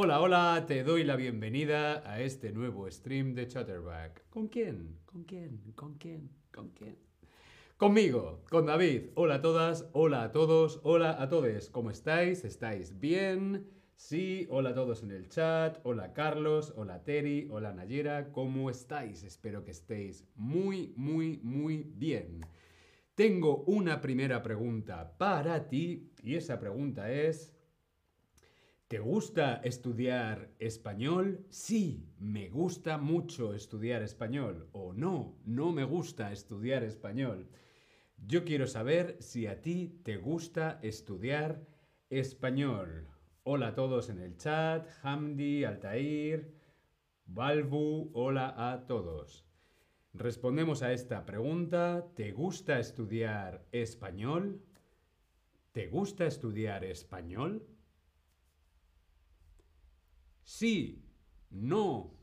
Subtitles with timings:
[0.00, 4.28] Hola, hola, te doy la bienvenida a este nuevo stream de Chatterback.
[4.30, 5.00] ¿Con quién?
[5.04, 5.60] ¿Con quién?
[5.74, 6.30] ¿Con quién?
[6.54, 6.96] ¿Con quién?
[7.76, 9.06] Conmigo, con David.
[9.16, 11.68] Hola a todas, hola a todos, hola a todos.
[11.70, 12.44] ¿Cómo estáis?
[12.44, 13.66] ¿Estáis bien?
[13.96, 15.80] Sí, hola a todos en el chat.
[15.82, 18.30] Hola Carlos, hola Terry, hola Nayera.
[18.30, 19.24] ¿Cómo estáis?
[19.24, 22.42] Espero que estéis muy, muy, muy bien.
[23.16, 27.57] Tengo una primera pregunta para ti y esa pregunta es...
[28.88, 31.44] ¿Te gusta estudiar español?
[31.50, 34.70] Sí, me gusta mucho estudiar español.
[34.72, 37.50] O no, no me gusta estudiar español.
[38.16, 41.66] Yo quiero saber si a ti te gusta estudiar
[42.08, 43.06] español.
[43.42, 46.54] Hola a todos en el chat, Hamdi, Altair,
[47.26, 49.44] Balbu, hola a todos.
[50.14, 52.06] Respondemos a esta pregunta.
[52.16, 54.62] ¿Te gusta estudiar español?
[55.72, 57.66] ¿Te gusta estudiar español?
[60.48, 61.04] Sí,
[61.50, 62.16] no.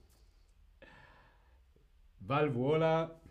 [2.22, 3.22] Balbu, hola.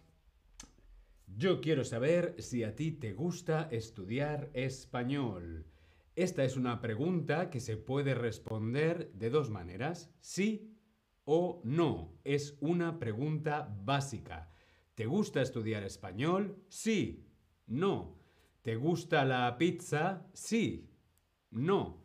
[1.27, 5.67] Yo quiero saber si a ti te gusta estudiar español.
[6.15, 10.79] Esta es una pregunta que se puede responder de dos maneras, sí
[11.25, 12.21] o no.
[12.23, 14.53] Es una pregunta básica.
[14.95, 16.63] ¿Te gusta estudiar español?
[16.69, 17.27] Sí,
[17.67, 18.21] no.
[18.63, 20.25] ¿Te gusta la pizza?
[20.35, 20.89] Sí,
[21.51, 22.05] no.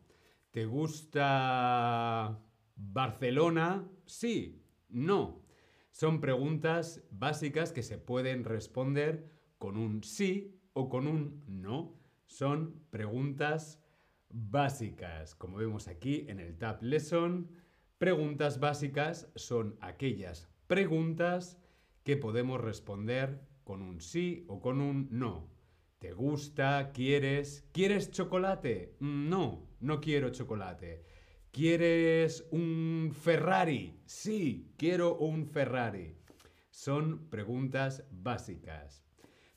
[0.50, 2.49] ¿Te gusta
[2.80, 3.88] Barcelona?
[4.06, 5.44] Sí, no.
[5.92, 12.00] Son preguntas básicas que se pueden responder con un sí o con un no.
[12.26, 13.84] Son preguntas
[14.30, 15.36] básicas.
[15.36, 17.52] Como vemos aquí en el Tab Lesson,
[17.98, 21.60] preguntas básicas son aquellas preguntas
[22.04, 25.50] que podemos responder con un sí o con un no.
[26.00, 26.92] ¿Te gusta?
[26.94, 27.68] ¿Quieres?
[27.74, 28.96] ¿Quieres chocolate?
[29.02, 31.04] No, no quiero chocolate.
[31.52, 34.00] ¿Quieres un Ferrari?
[34.06, 36.16] Sí, quiero un Ferrari.
[36.70, 39.04] Son preguntas básicas.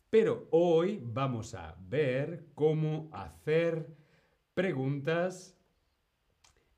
[0.09, 3.95] Pero hoy vamos a ver cómo hacer
[4.55, 5.55] preguntas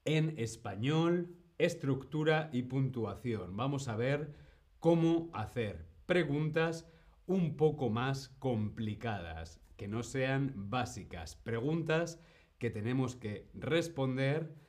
[0.05, 3.57] en español, estructura y puntuación.
[3.57, 4.35] Vamos a ver
[4.81, 6.89] cómo hacer preguntas
[7.27, 11.37] un poco más complicadas, que no sean básicas.
[11.37, 12.21] Preguntas
[12.59, 14.64] que tenemos que responder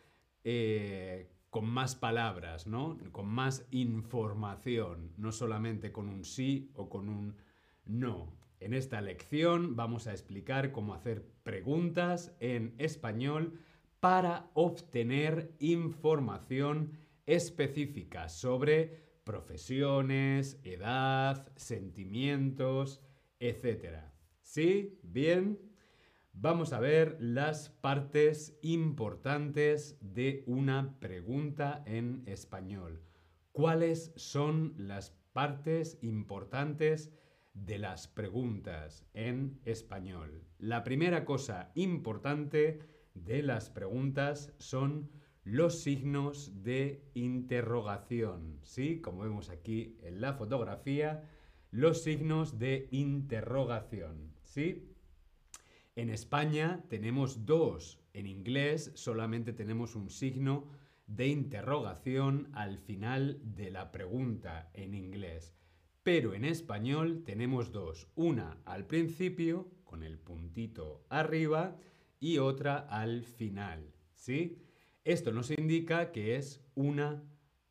[0.46, 2.98] eh, con más palabras, ¿no?
[3.12, 7.36] Con más información, no solamente con un sí o con un
[7.86, 8.32] no.
[8.60, 13.60] En esta lección vamos a explicar cómo hacer preguntas en español
[14.00, 16.92] para obtener información
[17.26, 23.02] específica sobre profesiones, edad, sentimientos,
[23.40, 24.04] etc.
[24.42, 25.00] ¿Sí?
[25.02, 25.60] ¿Bien?
[26.38, 33.02] Vamos a ver las partes importantes de una pregunta en español.
[33.54, 37.14] ¿Cuáles son las partes importantes
[37.54, 40.44] de las preguntas en español?
[40.60, 42.80] La primera cosa importante
[43.14, 45.10] de las preguntas son
[45.46, 48.60] los signos de interrogación.
[48.64, 49.00] ¿Sí?
[49.00, 51.24] Como vemos aquí en la fotografía,
[51.72, 54.34] los signos de interrogación.
[54.44, 54.95] ¿Sí?
[55.96, 58.02] En España tenemos dos.
[58.14, 60.68] En inglés solamente tenemos un signo
[61.08, 65.56] de interrogación al final de la pregunta en inglés.
[66.04, 68.10] Pero en español tenemos dos.
[68.16, 71.78] Una al principio, con el puntito arriba,
[72.20, 73.94] y otra al final.
[74.14, 74.62] ¿Sí?
[75.06, 77.24] Esto nos indica que es una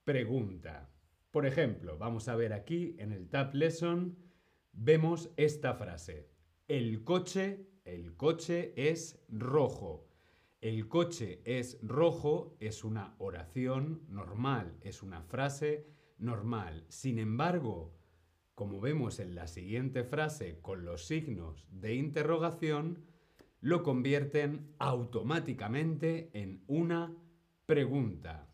[0.05, 0.91] pregunta.
[1.31, 4.17] Por ejemplo, vamos a ver aquí en el Tab Lesson,
[4.73, 6.31] vemos esta frase.
[6.69, 10.09] El coche el coche es rojo.
[10.61, 15.87] El coche es rojo es una oración normal, es una frase
[16.19, 16.87] normal.
[16.89, 17.95] Sin embargo,
[18.55, 23.05] como vemos en la siguiente frase con los signos de interrogación,
[23.61, 27.15] lo convierten automáticamente en una
[27.67, 28.49] pregunta.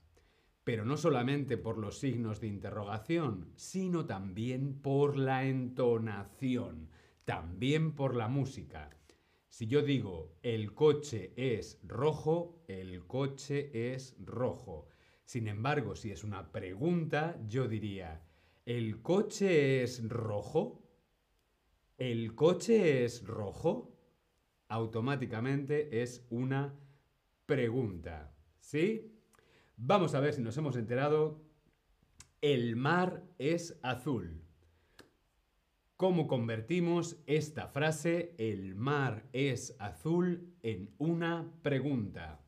[0.65, 6.91] Pero no solamente por los signos de interrogación, sino también por la entonación,
[7.25, 9.00] también por la música.
[9.51, 14.89] Si yo digo el coche es rojo, el coche es rojo.
[15.25, 18.25] Sin embargo, si es una pregunta, yo diría,
[18.65, 20.89] ¿el coche es rojo?
[21.99, 23.99] ¿El coche es rojo?
[24.69, 26.79] Automáticamente es una
[27.45, 28.33] pregunta.
[28.61, 29.21] ¿Sí?
[29.77, 31.43] Vamos a ver si nos hemos enterado.
[32.41, 34.45] El mar es azul.
[36.01, 42.41] ¿Cómo convertimos esta frase, el mar es azul, en una pregunta?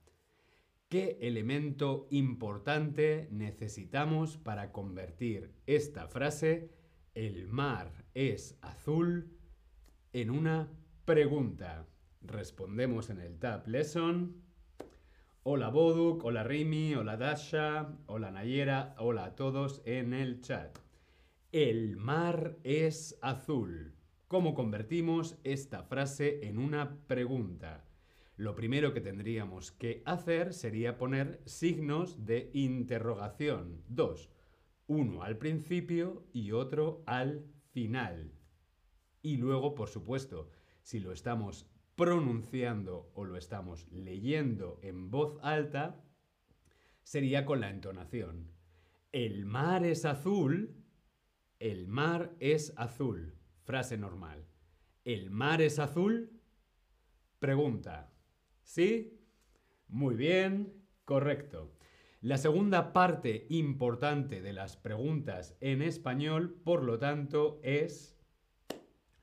[0.89, 6.71] ¿Qué elemento importante necesitamos para convertir esta frase,
[7.13, 9.37] el mar es azul,
[10.15, 10.71] en una
[11.05, 11.87] pregunta?
[12.23, 14.35] Respondemos en el Tab Lesson.
[15.43, 20.79] Hola Boduk, hola Rimi, hola Dasha, hola Nayera, hola a todos en el chat.
[21.53, 23.95] El mar es azul.
[24.27, 27.85] ¿Cómo convertimos esta frase en una pregunta?
[28.39, 33.85] Lo primero que tendríamos que hacer sería poner signos de interrogación.
[33.87, 34.31] Dos.
[34.87, 38.33] Uno al principio y otro al final.
[39.21, 40.49] Y luego, por supuesto,
[40.81, 46.03] si lo estamos pronunciando o lo estamos leyendo en voz alta,
[47.03, 48.51] sería con la entonación.
[49.13, 50.82] El mar es azul.
[51.63, 53.37] El mar es azul.
[53.63, 54.45] Frase normal.
[55.05, 56.41] El mar es azul.
[57.39, 58.13] Pregunta.
[58.65, 59.21] ¿Sí?
[59.87, 60.73] Muy bien,
[61.05, 61.71] correcto.
[62.21, 68.19] La segunda parte importante de las preguntas en español, por lo tanto, es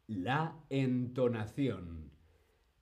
[0.07, 2.09] la entonación.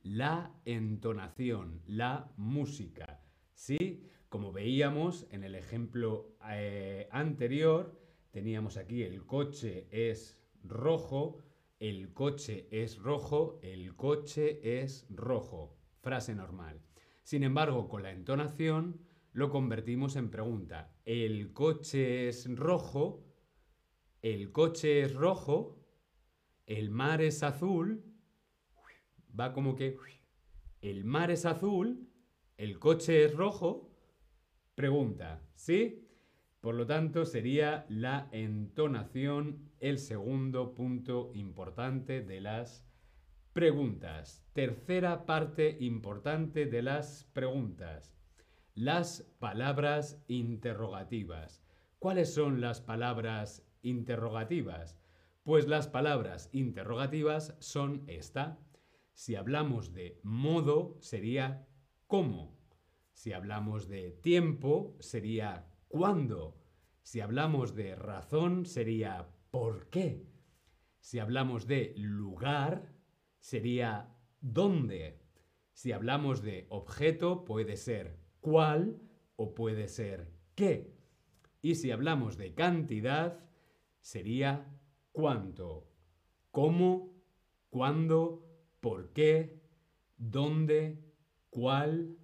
[0.04, 3.24] La entonación, la música.
[3.56, 4.08] ¿Sí?
[4.30, 11.44] Como veíamos en el ejemplo eh, anterior, teníamos aquí el coche es rojo,
[11.80, 15.78] el coche es rojo, el coche es rojo
[16.08, 16.82] frase normal.
[17.24, 19.02] Sin embargo, con la entonación
[19.34, 20.96] lo convertimos en pregunta.
[21.04, 23.26] ¿El coche es rojo?
[24.22, 25.86] ¿El coche es rojo?
[26.66, 28.06] ¿El mar es azul?
[29.38, 29.98] Va como que...
[30.80, 32.10] ¿El mar es azul?
[32.56, 33.92] ¿El coche es rojo?
[34.74, 36.07] Pregunta, ¿sí?
[36.62, 42.88] Por lo tanto, sería la entonación el segundo punto importante de las
[43.58, 44.46] Preguntas.
[44.54, 48.14] Tercera parte importante de las preguntas.
[48.76, 51.64] Las palabras interrogativas.
[51.98, 55.00] ¿Cuáles son las palabras interrogativas?
[55.42, 58.60] Pues las palabras interrogativas son esta.
[59.14, 61.68] Si hablamos de modo, sería
[62.06, 62.56] cómo.
[63.14, 65.66] Si hablamos de tiempo, sería
[65.98, 66.56] cuándo.
[67.02, 70.28] Si hablamos de razón, sería por qué.
[71.00, 72.94] Si hablamos de lugar,
[73.40, 75.20] sería dónde.
[75.74, 79.02] Si hablamos de objeto, puede ser cuál
[79.38, 80.94] o puede ser qué.
[81.64, 83.40] Y si hablamos de cantidad,
[84.00, 84.68] sería
[85.12, 85.90] cuánto.
[86.52, 87.12] ¿Cómo?
[87.72, 88.46] ¿Cuándo?
[88.82, 89.64] ¿Por qué?
[90.16, 91.04] ¿Dónde?
[91.50, 92.18] ¿Cuál?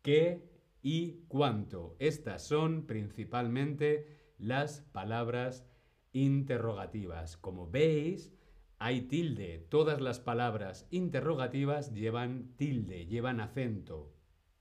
[0.00, 0.51] ¿Qué?
[0.82, 1.96] Y cuánto.
[1.98, 5.64] Estas son principalmente las palabras
[6.12, 7.36] interrogativas.
[7.36, 8.34] Como veis,
[8.78, 9.64] hay tilde.
[9.70, 14.12] Todas las palabras interrogativas llevan tilde, llevan acento.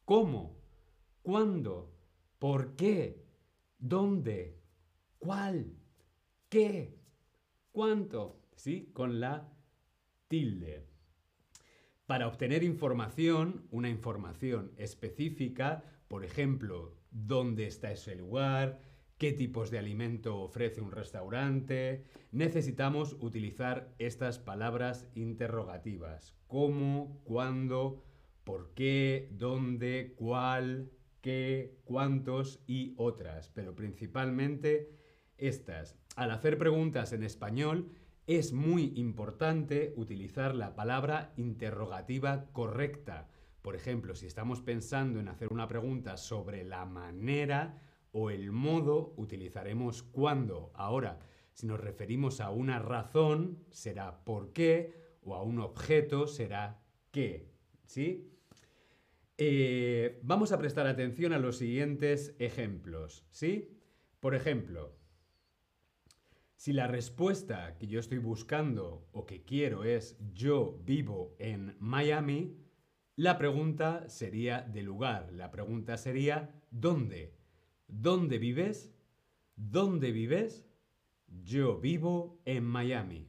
[0.06, 0.62] ¿Cómo?
[1.24, 1.96] ¿Cuándo?
[2.38, 3.26] ¿Por qué?
[3.80, 4.60] ¿Dónde?
[5.18, 5.76] ¿Cuál?
[6.50, 7.00] ¿Qué?
[7.72, 8.42] ¿Cuánto?
[8.56, 8.92] ¿Sí?
[8.94, 9.52] Con la
[10.28, 10.88] tilde.
[12.06, 18.82] Para obtener información, una información específica, por ejemplo, dónde está ese lugar,
[19.18, 26.36] qué tipos de alimento ofrece un restaurante, necesitamos utilizar estas palabras interrogativas.
[26.48, 27.22] ¿Cómo?
[27.24, 28.04] ¿Cuándo?
[28.44, 29.30] ¿Por qué?
[29.32, 30.14] ¿Dónde?
[30.18, 30.92] ¿Cuál?
[31.22, 31.78] ¿Qué?
[31.86, 32.62] ¿Cuántos?
[32.68, 33.50] Y otras.
[33.56, 34.92] Pero principalmente
[35.38, 35.98] estas.
[36.18, 37.90] Al hacer preguntas en español,
[38.28, 43.30] es muy importante utilizar la palabra interrogativa correcta.
[43.62, 49.14] Por ejemplo, si estamos pensando en hacer una pregunta sobre la manera, o el modo
[49.18, 50.72] utilizaremos cuando.
[50.76, 51.20] Ahora,
[51.54, 57.50] si nos referimos a una razón, será por qué, o a un objeto será qué.
[57.86, 58.28] ¿Sí?
[59.38, 63.26] Eh, vamos a prestar atención a los siguientes ejemplos.
[63.32, 63.78] ¿Sí?
[64.20, 64.96] Por ejemplo,
[66.56, 72.56] si la respuesta que yo estoy buscando o que quiero es yo vivo en Miami,
[73.16, 75.32] la pregunta sería de lugar.
[75.34, 77.36] La pregunta sería ¿dónde?
[77.88, 78.94] ¿Dónde vives?
[79.56, 80.66] ¿Dónde vives?
[81.28, 83.28] Yo vivo en Miami.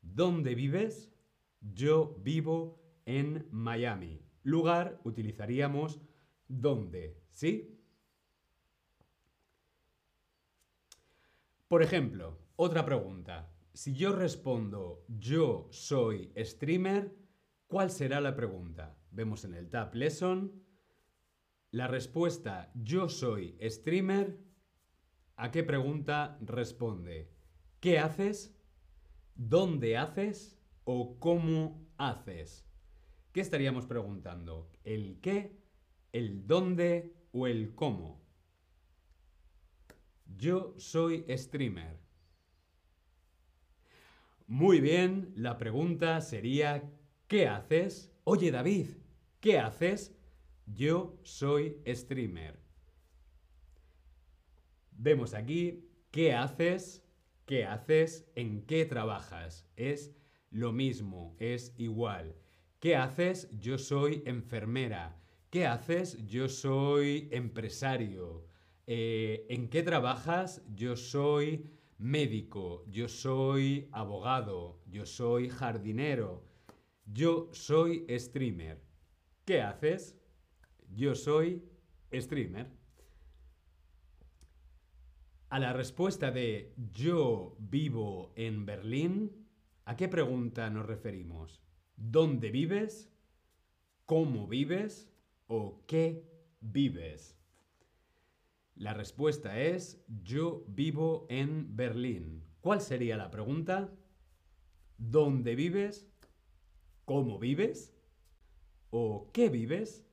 [0.00, 1.12] ¿Dónde vives?
[1.60, 4.22] Yo vivo en Miami.
[4.42, 6.00] Lugar utilizaríamos
[6.48, 7.76] dónde, ¿sí?
[11.68, 13.52] Por ejemplo, otra pregunta.
[13.72, 17.14] Si yo respondo yo soy streamer,
[17.66, 18.99] ¿cuál será la pregunta?
[19.10, 20.64] Vemos en el Tab Lesson
[21.72, 24.40] la respuesta yo soy streamer,
[25.36, 27.30] ¿a qué pregunta responde?
[27.78, 28.56] ¿Qué haces?
[29.36, 30.58] ¿Dónde haces?
[30.82, 32.66] ¿O cómo haces?
[33.32, 34.72] ¿Qué estaríamos preguntando?
[34.82, 35.56] ¿El qué?
[36.12, 37.14] ¿El dónde?
[37.32, 38.20] o el cómo.
[40.36, 42.00] Yo soy streamer.
[44.46, 46.90] Muy bien, la pregunta sería
[47.28, 48.12] ¿qué haces?
[48.24, 48.88] Oye David,
[49.40, 50.14] ¿qué haces?
[50.66, 52.60] Yo soy streamer.
[54.92, 57.02] Vemos aquí ¿qué haces?
[57.46, 58.30] ¿Qué haces?
[58.36, 59.66] ¿En qué trabajas?
[59.76, 60.14] Es
[60.50, 62.36] lo mismo, es igual.
[62.78, 63.48] ¿Qué haces?
[63.58, 65.20] Yo soy enfermera.
[65.50, 66.24] ¿Qué haces?
[66.26, 68.46] Yo soy empresario.
[68.86, 70.62] Eh, ¿En qué trabajas?
[70.74, 72.84] Yo soy médico.
[72.88, 74.80] Yo soy abogado.
[74.86, 76.44] Yo soy jardinero.
[77.06, 78.89] Yo soy streamer.
[79.50, 80.16] ¿Qué haces?
[80.94, 81.64] Yo soy
[82.14, 82.70] streamer.
[85.48, 89.48] A la respuesta de yo vivo en Berlín,
[89.86, 91.64] ¿a qué pregunta nos referimos?
[91.96, 93.12] ¿Dónde vives?
[94.06, 95.10] ¿Cómo vives?
[95.48, 96.30] ¿O qué
[96.60, 97.36] vives?
[98.76, 102.44] La respuesta es yo vivo en Berlín.
[102.60, 103.92] ¿Cuál sería la pregunta?
[104.96, 106.08] ¿Dónde vives?
[107.04, 107.99] ¿Cómo vives?
[108.90, 110.04] ¿O qué vives?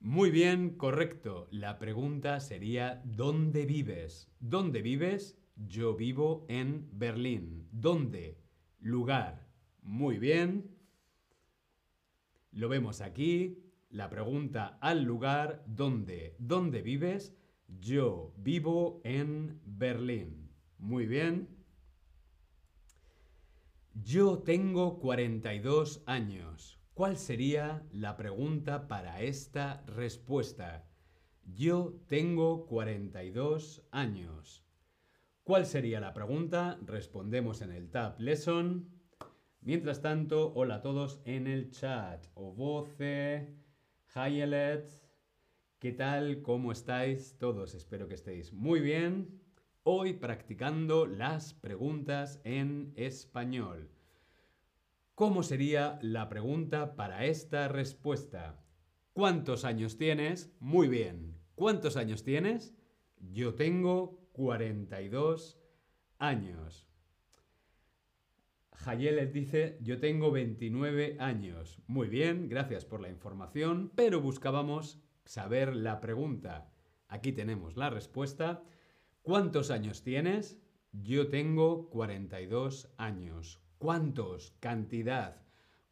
[0.00, 1.48] Muy bien, correcto.
[1.50, 4.30] La pregunta sería ¿dónde vives?
[4.38, 5.36] ¿Dónde vives?
[5.56, 7.68] Yo vivo en Berlín.
[7.72, 8.38] ¿Dónde?
[8.78, 9.48] Lugar.
[9.82, 10.70] Muy bien.
[12.52, 13.64] Lo vemos aquí.
[13.90, 16.36] La pregunta al lugar ¿dónde?
[16.38, 17.34] ¿Dónde vives?
[17.80, 20.52] Yo vivo en Berlín.
[20.78, 21.48] Muy bien.
[23.94, 26.77] Yo tengo 42 años.
[26.98, 30.84] ¿Cuál sería la pregunta para esta respuesta?
[31.44, 34.66] Yo tengo 42 años.
[35.44, 36.76] ¿Cuál sería la pregunta?
[36.84, 38.90] Respondemos en el Tab Lesson.
[39.60, 42.26] Mientras tanto, hola a todos en el chat.
[42.34, 43.54] Ovoce,
[44.14, 44.90] Hayelet,
[45.78, 46.42] ¿qué tal?
[46.42, 47.76] ¿Cómo estáis todos?
[47.76, 49.40] Espero que estéis muy bien.
[49.84, 53.88] Hoy practicando las preguntas en español.
[55.18, 58.62] ¿Cómo sería la pregunta para esta respuesta?
[59.12, 60.54] ¿Cuántos años tienes?
[60.60, 61.34] Muy bien.
[61.56, 62.76] ¿Cuántos años tienes?
[63.18, 65.58] Yo tengo 42
[66.20, 66.88] años.
[68.74, 71.82] Jayeles dice, yo tengo 29 años.
[71.88, 76.70] Muy bien, gracias por la información, pero buscábamos saber la pregunta.
[77.08, 78.62] Aquí tenemos la respuesta.
[79.22, 80.62] ¿Cuántos años tienes?
[80.92, 83.60] Yo tengo 42 años.
[83.78, 84.54] ¿Cuántos?
[84.60, 85.42] Cantidad.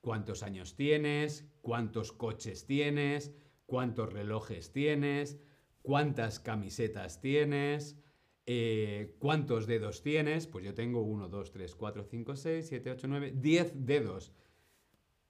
[0.01, 1.49] ¿Cuántos años tienes?
[1.63, 3.33] ¿Cuántos coches tienes?
[3.67, 5.39] ¿Cuántos relojes tienes?
[5.83, 7.97] ¿Cuántas camisetas tienes?
[8.47, 10.47] Eh, ¿Cuántos dedos tienes?
[10.47, 14.33] Pues yo tengo 1, 2, 3, 4, 5, 6, 7, 8, 9, 10 dedos.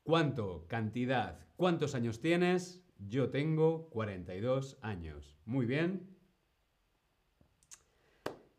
[0.03, 0.67] ¿Cuánto?
[0.67, 1.47] Cantidad.
[1.57, 2.83] ¿Cuántos años tienes?
[2.99, 5.37] Yo tengo 42 años.
[5.45, 6.17] Muy bien.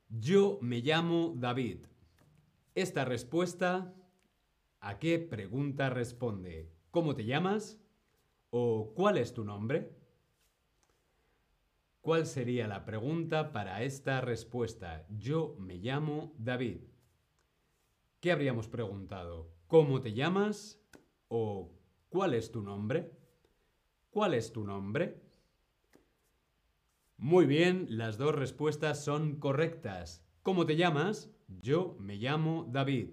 [0.10, 1.86] Yo me llamo David.
[2.78, 3.92] Esta respuesta,
[4.82, 6.72] ¿a qué pregunta responde?
[6.92, 7.82] ¿Cómo te llamas?
[8.52, 9.98] ¿O cuál es tu nombre?
[12.02, 15.08] ¿Cuál sería la pregunta para esta respuesta?
[15.10, 16.82] Yo me llamo David.
[18.20, 19.50] ¿Qué habríamos preguntado?
[19.66, 20.80] ¿Cómo te llamas?
[21.30, 21.72] ¿O
[22.10, 23.12] cuál es tu nombre?
[24.12, 25.20] ¿Cuál es tu nombre?
[27.18, 30.24] Muy bien, las dos respuestas son correctas.
[30.44, 31.32] ¿Cómo te llamas?
[31.48, 33.10] Yo me llamo David.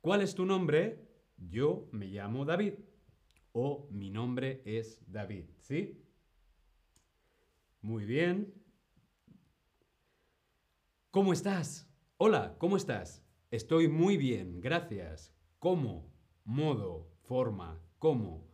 [0.00, 1.08] ¿Cuál es tu nombre?
[1.36, 2.74] Yo me llamo David.
[3.52, 5.46] O mi nombre es David.
[5.58, 6.00] ¿Sí?
[7.82, 8.54] Muy bien.
[11.10, 11.88] ¿Cómo estás?
[12.16, 13.22] Hola, ¿cómo estás?
[13.50, 15.32] Estoy muy bien, gracias.
[15.58, 16.12] ¿Cómo?
[16.44, 18.48] Modo, forma, ¿cómo?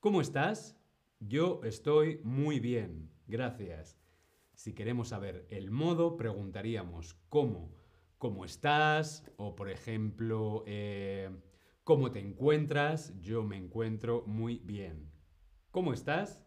[0.00, 0.76] ¿Cómo estás?
[1.18, 3.98] Yo estoy muy bien, gracias.
[4.54, 7.83] Si queremos saber el modo, preguntaríamos ¿cómo?
[8.18, 11.30] Cómo estás o, por ejemplo, eh,
[11.84, 13.12] cómo te encuentras.
[13.20, 15.10] Yo me encuentro muy bien.
[15.70, 16.44] ¿Cómo estás?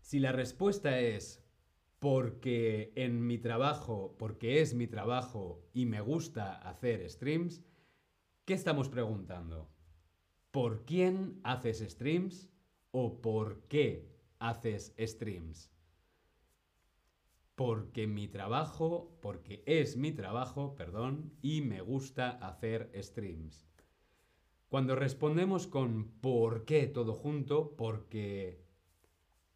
[0.00, 1.44] Si la respuesta es
[1.98, 7.62] porque en mi trabajo, porque es mi trabajo y me gusta hacer streams,
[8.44, 9.68] ¿qué estamos preguntando?
[10.50, 12.48] ¿Por quién haces streams
[12.90, 14.08] o por qué
[14.38, 15.70] haces streams?
[17.58, 23.66] Porque mi trabajo, porque es mi trabajo, perdón, y me gusta hacer streams.
[24.68, 27.74] Cuando respondemos con ¿por qué todo junto?
[27.74, 28.62] Porque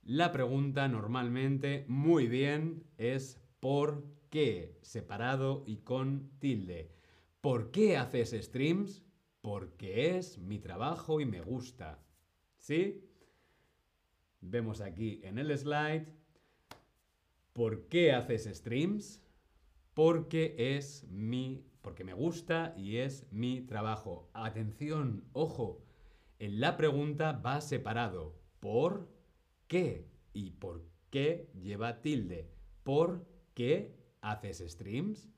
[0.02, 4.80] la pregunta normalmente, muy bien, es ¿por qué?
[4.82, 6.90] Separado y con tilde.
[7.40, 9.04] ¿Por qué haces streams?
[9.42, 12.02] Porque es mi trabajo y me gusta.
[12.58, 13.08] ¿Sí?
[14.40, 16.21] Vemos aquí en el slide.
[17.52, 19.22] ¿Por qué haces streams?
[19.92, 24.30] Porque es mi, porque me gusta y es mi trabajo.
[24.32, 25.84] Atención, ojo,
[26.38, 28.34] en la pregunta va separado.
[28.58, 29.08] ¿Por
[29.68, 30.08] qué?
[30.32, 32.48] ¿Y por qué lleva tilde?
[32.84, 35.28] ¿Por qué haces streams?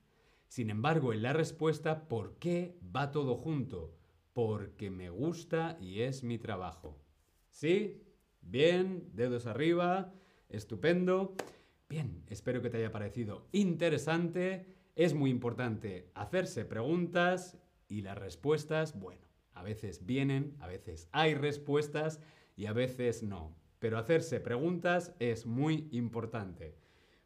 [0.46, 3.98] Sin embargo, en la respuesta, ¿por qué va todo junto?
[4.34, 6.96] Porque me gusta y es mi trabajo.
[7.50, 8.04] ¿Sí?
[8.40, 10.14] Bien, dedos arriba,
[10.48, 11.34] estupendo.
[11.88, 14.66] Bien, espero que te haya parecido interesante.
[14.96, 21.34] Es muy importante hacerse preguntas y las respuestas, bueno, a veces vienen, a veces hay
[21.34, 22.20] respuestas
[22.56, 23.56] y a veces no.
[23.78, 26.78] Pero hacerse preguntas es muy importante.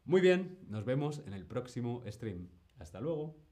[0.03, 2.49] Muy bien, nos vemos en el próximo stream.
[2.79, 3.48] Hasta luego.